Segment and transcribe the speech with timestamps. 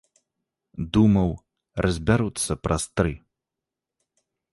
[0.95, 1.31] Думаў,
[1.87, 3.13] разбяруцца праз тры.